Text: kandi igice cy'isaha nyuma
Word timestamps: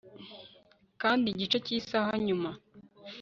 kandi 1.01 1.25
igice 1.29 1.57
cy'isaha 1.65 2.11
nyuma 2.25 2.49